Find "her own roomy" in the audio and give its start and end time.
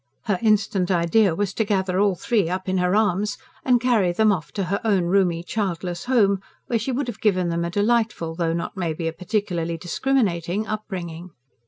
4.63-5.43